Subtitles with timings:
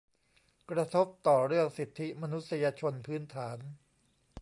[0.71, 3.57] กระทบต่อเรื่องสิทธิมนุษยชนพื้นฐาน